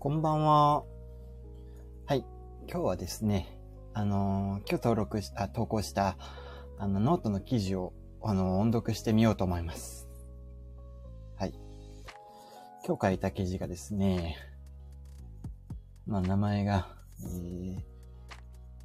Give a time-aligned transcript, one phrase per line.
[0.00, 0.84] こんばんは。
[2.06, 2.24] はい。
[2.70, 3.58] 今日はですね、
[3.94, 6.16] あのー、今日登録し、あ、投稿した、
[6.78, 10.08] あの、ノートの記事を、あのー、音読してみようと思います。
[11.36, 11.54] はい。
[12.86, 14.36] 今日書いた記事がですね、
[16.06, 16.86] まあ、名前が、
[17.20, 17.82] えー、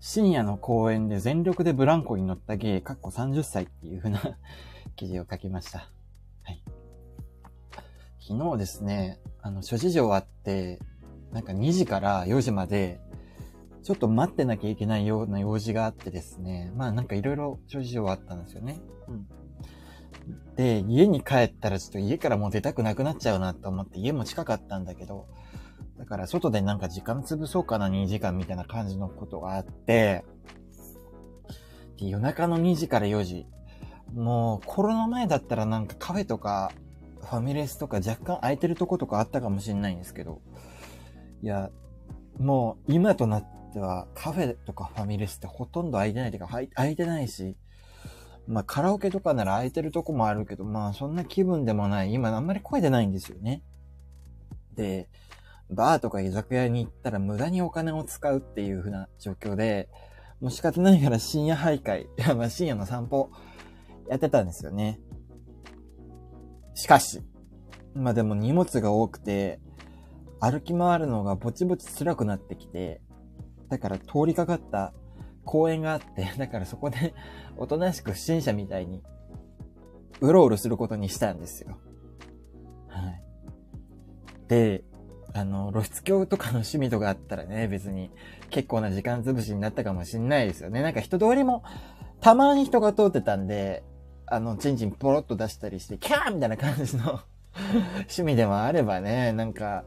[0.00, 4.18] 深夜の公園で全力でブランコに乗った芸、かっこ30歳っていう風な
[4.96, 5.90] 記事を書きました。
[6.42, 6.62] はい。
[8.18, 10.80] 昨日ですね、あの、諸事情あって、
[11.32, 13.00] なんか2時から4時まで、
[13.82, 16.70] ちょっと待ってなきゃいけないような用事があってですね。
[16.76, 18.80] まあなんかいろいろ諸事情あったんですよね。
[19.08, 19.26] うん。
[20.54, 25.26] で、家に帰ったらちょっと家からもう出たくなくなっちゃうなと思って家も近かったんだけど、
[25.98, 30.24] だから外でなんか時間潰そうかな2時間みたいな感じのことがあって、
[31.98, 33.46] で夜中の2時から4時。
[34.14, 36.70] もうコロナ前だったらなんかカフェとか
[37.22, 40.42] ファミレスとか若干空いてるとことかあったかもしれないんですけど、
[41.42, 41.70] いや、
[42.38, 47.56] もう今となってはカフェとかファミレスってほとんど空いてないというか、空いてないし、
[48.46, 52.12] まあカラオケとかなら空いてるとこもあるけど、まあそんな気分でもない。
[52.12, 53.62] 今あんまり声出ないんですよね。
[54.74, 55.08] で、
[55.70, 59.88] バーとか居酒屋に行ったら無駄にお金を使うっていう風な状況で、
[60.40, 62.06] もう仕方ないから深夜徘徊、
[62.36, 63.30] まあ深夜の散歩
[64.08, 65.00] やってたんですよね。
[66.74, 67.22] しかし、
[67.94, 69.60] まあでも荷物が多くて、
[70.42, 73.00] 歩き回るのがぼちぼち辛くなってきて、
[73.68, 74.92] だから通りかかった
[75.44, 77.14] 公園があって、 だからそこで
[77.56, 79.04] おとなしく不審者みたいに、
[80.20, 81.78] うろうろすることにしたんですよ。
[82.88, 83.22] はい。
[84.48, 84.82] で、
[85.32, 88.10] あの、露出鏡とかの趣味とかあったらね、別に
[88.50, 90.82] 結構な時間潰しになったかもしんないですよね。
[90.82, 91.62] なんか人通りも、
[92.20, 93.84] たまに人が通ってたんで、
[94.26, 97.20] あの、チンチンポロッと出したりして、キャーみたいな感じの
[97.94, 99.84] 趣味でもあればね、なんか、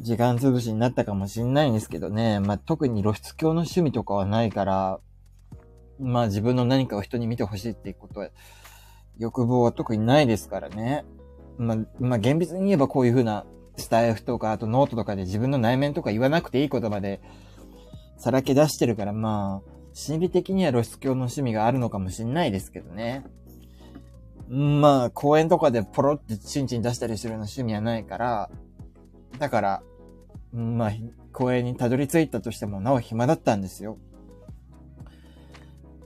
[0.00, 2.40] 時間潰しになったかもしんないんですけどね。
[2.40, 5.00] まあ、特に露出鏡の趣味とかはないから、
[5.98, 8.28] まあ自分の何かを人に見てほしいっていうことは、
[9.18, 11.04] 欲望は特にないですからね。
[11.58, 17.20] まあ、まあ厳密に言えばこういう風なスタエフとか、あとノートとかで自分の内面とか言わなくていい言葉で、
[18.18, 23.24] さらけ出してるから、まあ、心理的には露出狂の趣味があるのかもしんないですけどね。
[24.48, 28.50] まあ、公園とかでポロってチンチン出したりするような趣味はないから、
[29.38, 29.82] だから、
[30.52, 30.92] まあ、
[31.32, 33.98] 公園にたどり着いたとしてもなお暇だったんですよ。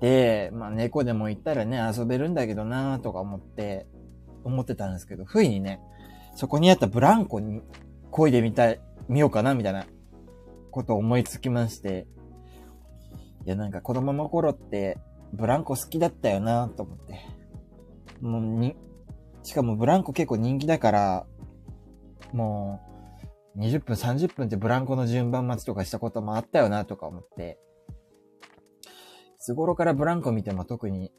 [0.00, 3.86] で、まあ猫でもいたらね、遊べるんだけどなとか思って、
[4.44, 5.80] 思ってたんですけど、不意にね、
[6.34, 7.62] そこにあったブランコに
[8.10, 9.86] 漕いでみたい、見ようかなみたいな
[10.70, 12.06] ことを思いつきまして、
[13.44, 14.98] いやなんか子供の頃って
[15.32, 17.38] ブランコ好きだったよなと思って。
[18.20, 18.76] もうに、
[19.42, 21.26] しかもブランコ結構人気だから、
[22.32, 22.87] もう、
[23.56, 27.58] 20分、30分ってブランコの順番待ちとかしたこともあったよなとか思って、
[29.36, 31.12] いつ頃からブランコ見ても特に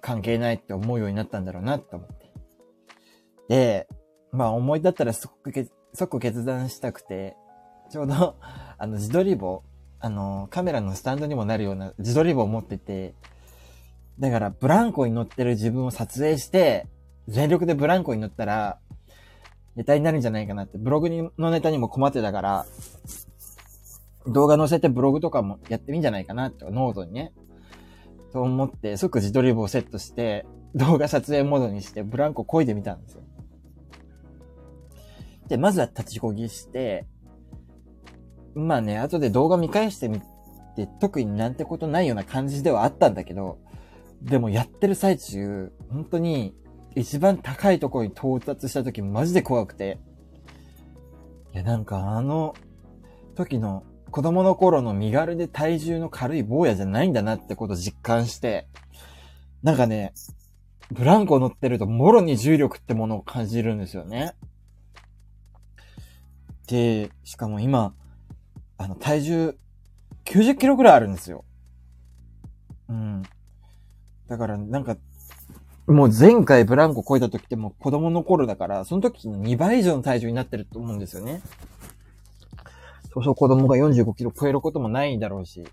[0.00, 2.32] 関係ないって思うようになったんだろうなって思って。
[3.48, 3.88] で、
[4.32, 7.36] まあ思い立ったら即即決断したくて、
[7.90, 8.36] ちょうど、
[8.78, 9.62] あの自撮り棒、
[10.00, 13.14] あの、カメラのスタンドにもなるような自撮り棒を持ってて、
[14.18, 16.86] だからブランコに乗ってる自分を撮影して、
[17.28, 18.78] 全力でブランコに乗ったら、
[19.76, 21.08] ネタになるんじゃないかなって、ブログ
[21.38, 22.66] のネタにも困ってたから、
[24.26, 27.32] 動画載せてブログとかもやってみんじゃないかなって、ノートにね。
[28.32, 33.22] と思って、即自撮り棒をセットして、動画撮影モードにして、ブランコ漕いでみたんですよ。
[35.48, 37.06] で、まずは立ちこぎして、
[38.54, 40.20] まあね、後で動画見返してみ
[40.76, 43.58] て、特になんてことないような感じではあったんだけど、
[44.22, 46.54] でもやってる最中、本当に
[46.96, 49.98] 一番高いところに到達した時マジで怖くて。
[51.52, 52.54] いや、なんかあの
[53.34, 58.68] 時の子供の頃の身軽で体重の軽い坊やじゃないんだなってことを実感して、
[59.62, 60.12] なんかね、
[60.92, 64.34] ブランコ乗ってるともろに重力ってものを感じるんですよね。
[66.68, 67.94] で、しかも今、
[68.78, 69.58] あの、体重
[70.24, 71.44] 90キロぐらいあるんですよ。
[72.88, 73.22] うん。
[74.28, 74.96] だから、なんか、
[75.86, 81.42] もう前回ブランコ超えた時ってもう子供の頃だから、その時の2倍以上の体重になってると思うんですよね。
[83.12, 85.64] そうそう子供が45キロ超えることもないだろうし。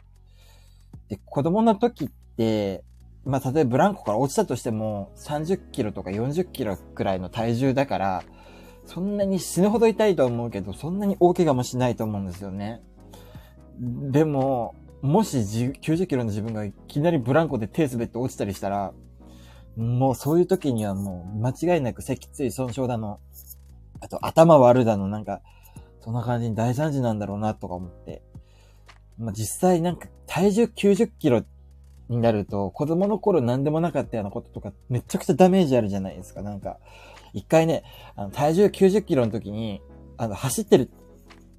[1.08, 2.84] で、子供の時って、
[3.26, 8.24] まあ、例えばブランコから落ちたとしても30キロとか40キロくらいの体重だから、
[8.86, 12.82] そんなに死ぬほど痛いと思うけど、そんなに大怪我もしないと思うんですよね。
[13.80, 18.94] でも、もし90キロの自分がいきなりブランコで手滑って落ちたりしたら、
[19.78, 23.20] もうそういう時にはもう間違いなく脊椎損傷だの、
[24.00, 25.42] あと頭割るだの、なんか、
[26.02, 28.22] そんな感じに大惨事なんだろうなとか思って。
[29.18, 31.44] まあ、実際なんか体重90キロ
[32.10, 36.42] になると、子供の頃何でもなかったようなこととか、めちゃくちゃダメージあるじゃないですか。
[36.42, 36.78] なんか、
[37.34, 37.84] 一回ね、
[38.16, 39.82] あの体重90キロの時に、
[40.18, 40.90] あの、走ってる、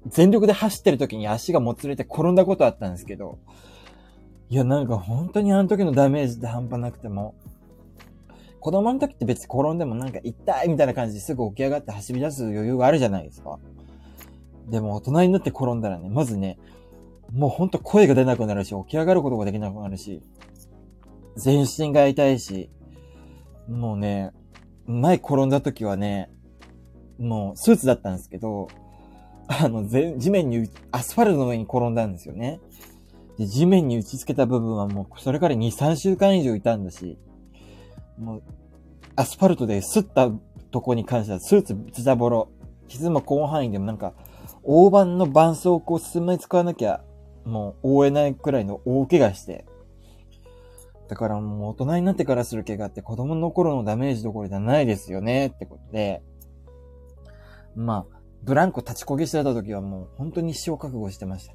[0.07, 3.39] 全力で走ってる時に足がもつれて転んだことあったんですけど、
[4.49, 7.33] いや、なんか本当にあの時のダメージって半端なくても、
[8.63, 13.59] 子供の時って別に転んでもなんか痛いみたいな感じですぐ起き上がって走り出す余裕があるじゃないですか。
[14.69, 16.57] でも大人になって転んだらね、まずね、
[17.33, 20.21] もうほんと声が出なくなるし、起き上がることができなくなるし、
[21.35, 22.69] 全身が痛いし、
[23.67, 24.31] もうね、
[24.85, 26.31] 前転んだ時はね、
[27.19, 28.69] もうスーツだったんですけど、
[29.49, 32.61] あの、地面に、アスファルトの上に転んだんですよね。
[33.37, 37.17] で、地面に打ち付けた部分はもう、それから2、3週間以上いたんだし、
[38.17, 38.43] もう、
[39.15, 40.29] アスファルトで擦った
[40.71, 42.49] とこに関しては、スーツズタボロ、
[42.87, 44.13] 傷も広範囲でもなんか、
[44.63, 47.03] 大判の絆創膏を進め使わなきゃ、
[47.45, 49.65] もう、覆えないくらいの大怪我して、
[51.09, 55.47] だからもう大人になってからする怪我って子供の頃のダメージどころじゃないですよね。
[55.47, 56.23] ってことで、
[57.75, 61.53] まあ、ブランコ立ちこぎしてた時はもう本当に一生覚悟してました。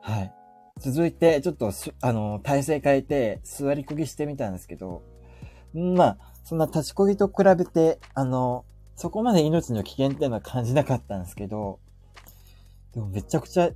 [0.00, 0.32] はい。
[0.78, 5.02] 続いて、ちょっとあの、体勢変えて座りこぎしてみたんですけど、
[5.78, 8.64] まあ、そんな立ちこぎと比べて、あの、
[8.96, 11.78] そこまで命の危険っていうのは感じなかったんですけど、
[12.94, 13.70] でもめちゃくちゃ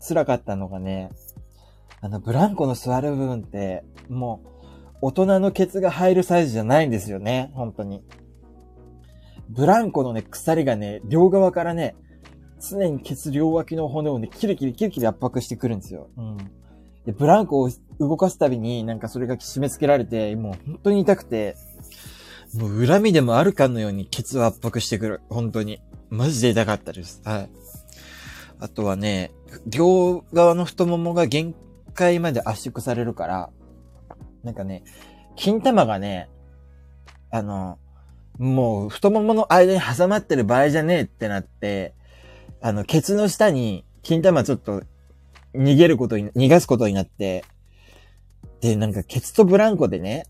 [0.00, 1.10] 辛かったのがね、
[2.00, 4.58] あの、ブランコの座る部分って、もう、
[5.00, 8.02] 大人のケツが入るサイズじゃないんですよね、本当に。
[9.48, 11.94] ブランコのね、鎖がね、両側からね、
[12.60, 16.08] 常にケツ両脇の骨をね、キリキリキリキリ圧迫してくるんですよ。
[16.16, 16.36] うん。
[17.08, 21.56] で、ブランコを動かすたびになんかそれが締め付けられて、もう本当に痛くて、
[22.52, 25.22] もう恨みでもあるかのようにケツを圧迫してくる。
[25.30, 25.80] 本当に。
[26.10, 27.22] マジで痛かったです。
[27.24, 27.50] はい。
[28.60, 29.30] あとはね、
[29.66, 31.54] 両側の太ももが限
[31.94, 33.50] 界まで圧縮されるから、
[34.44, 34.84] なんかね、
[35.34, 36.28] 金玉がね、
[37.30, 37.78] あの、
[38.36, 41.94] もう太ももの間に挟まってる場合じゃねえってなって、
[42.60, 44.82] あの、ケツの下に金玉ちょっと
[45.58, 47.44] 逃げることに、逃がすことになって、
[48.60, 50.24] で、なんかケツとブランコでね、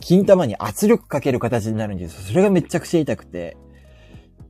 [0.00, 2.20] 金玉に圧力かける形になるんですよ。
[2.22, 3.56] それがめちゃくちゃ痛くて、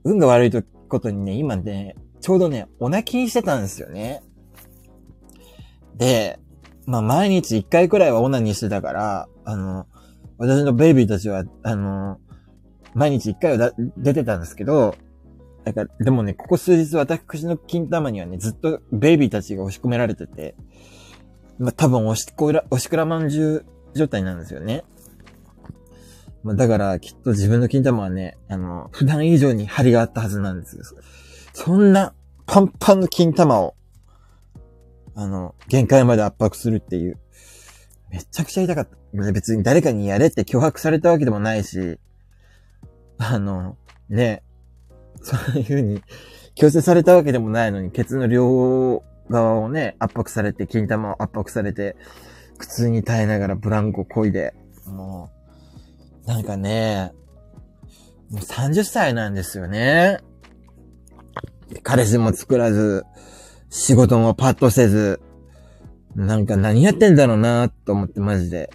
[0.04, 0.50] 運が悪い
[0.88, 4.22] ことにね、今ね、ちょうどね、お泣きにしてたんですよね。
[5.96, 6.38] で、
[6.86, 9.86] まあ、毎日一回くらいはオナニーしてたから、あの、
[10.38, 12.18] 私のベイビーたちは、あの、
[12.94, 14.96] 毎日一回は出てたんですけど、
[15.64, 20.56] だから、でもね、ここ数日私の金玉にはね、ずっとベイビーたちが押し込められてて、
[21.58, 24.84] まあ、多分押しこら、押しくらまんじゅう状態なんですよね。
[26.42, 30.82] まあ、だから、きっと自分の金玉はね、あの、普段以上に張りがあったはずなんですよ。
[31.52, 32.14] そんな、
[32.46, 33.76] パンパンの金玉を、
[35.14, 37.18] あの、限界まで圧迫するっていう。
[38.10, 38.96] めちゃくちゃ痛かった。
[39.32, 41.98] 別に誰かにやれって脅迫されたわけでもないし、
[43.18, 43.76] あの、
[44.08, 44.42] ね、
[45.22, 46.02] そういうふうに
[46.54, 51.96] 強制されたわけでもないのに、ケツの両側をね、圧迫されて、金玉を圧迫されて、
[52.58, 54.54] 苦痛に耐えながらブランコ漕いで、
[54.86, 55.30] も
[56.24, 57.12] う、なんかね、
[58.30, 60.18] もう30歳なんですよね。
[61.82, 63.04] 彼氏も作らず、
[63.70, 65.20] 仕事もパッとせず、
[66.14, 68.70] なんか何やってんだろうなと思ってマジで。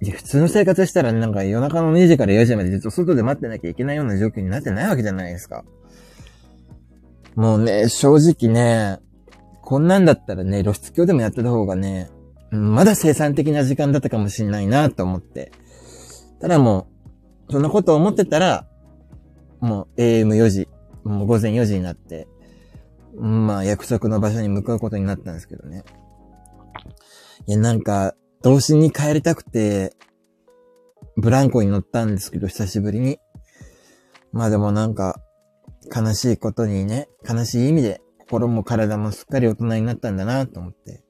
[0.00, 5.64] 普通の生活したらなんか夜中の2時から4時までずっと外で待ってなきゃいけないような状況になってないわけじゃないですか。
[7.34, 8.98] もうね、正直ね、
[9.62, 12.10] こんなんだったらね、露出狂でもやってた方がね、
[12.50, 15.52] まだ生産的な時間だったかもしんないなと思って。
[16.40, 16.88] ただも
[17.48, 18.66] う、そんなこと思ってたら、
[19.60, 20.68] もう AM4 時、
[21.04, 22.28] もう午前4時になって、
[23.16, 25.84] まあ、約束の場所に向かうことになったんですけどね。
[27.46, 29.94] いや、なんか、童心に帰りたくて、
[31.16, 33.18] ブランコに乗ったんですけど、久しぶりに。
[34.32, 35.20] まあでもなんか、
[35.94, 41.02] 悲しいことにね、悲しい意味で、心も体もすっかり大人になったんだなと思って、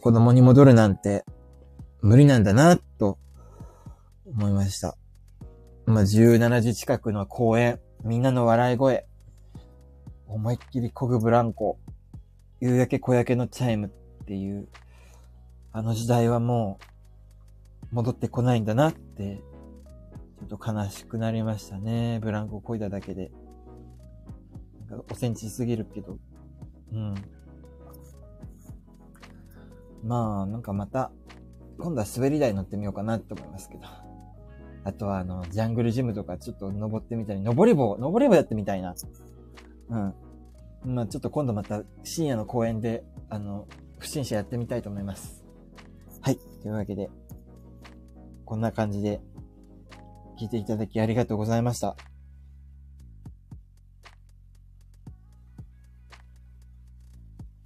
[0.00, 1.24] 子供に戻るなんて、
[2.02, 3.18] 無理なんだなと、
[4.26, 4.96] 思いました。
[5.86, 9.06] まあ、17時近くの公園、みんなの笑い声、
[10.26, 11.78] 思いっきり漕ぐブランコ、
[12.60, 14.68] 夕焼け小焼けのチャイムっていう、
[15.74, 16.78] あの時代はも
[17.90, 19.42] う、戻ってこないんだなって、
[20.38, 22.20] ちょっと悲しくなりましたね。
[22.20, 23.30] ブランコ漕いだだけで。
[24.90, 26.18] なんか、おセンチすぎるけど。
[26.92, 27.14] うん。
[30.04, 31.10] まあ、なんかまた、
[31.78, 33.84] 今度は滑り台乗ってみようかなって思いますけど。
[34.84, 38.94] あとは、あの、ジャングルジムとかちょっと登ってみたり、登り棒、登り棒やってみたいな。
[39.88, 40.14] うん。
[40.84, 43.66] まあちょっと今度また深夜の公演で、あの、
[43.98, 45.41] 不審者やってみたいと思います。
[46.22, 46.38] はい。
[46.62, 47.10] というわけで、
[48.44, 49.20] こんな感じで
[50.38, 51.96] 聞いていただきありがとうございました。